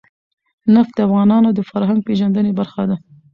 [0.75, 2.95] نفت د افغانانو د فرهنګي پیژندنې برخه ده.